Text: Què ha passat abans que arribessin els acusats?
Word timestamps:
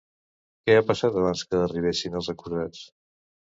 Què 0.69 0.77
ha 0.77 0.83
passat 0.87 1.19
abans 1.23 1.45
que 1.53 1.61
arribessin 1.67 2.19
els 2.23 2.33
acusats? 2.37 2.83